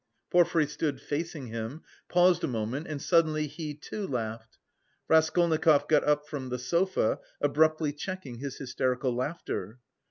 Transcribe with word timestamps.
Porfiry 0.31 0.65
stood 0.65 0.99
facing 0.99 1.45
him, 1.49 1.83
paused 2.09 2.43
a 2.43 2.47
moment 2.47 2.87
and 2.87 2.99
suddenly 2.99 3.45
he 3.45 3.75
too 3.75 4.07
laughed. 4.07 4.57
Raskolnikov 5.07 5.87
got 5.87 6.03
up 6.03 6.27
from 6.27 6.49
the 6.49 6.57
sofa, 6.57 7.19
abruptly 7.39 7.93
checking 7.93 8.39
his 8.39 8.57
hysterical 8.57 9.13
laughter. 9.15 9.77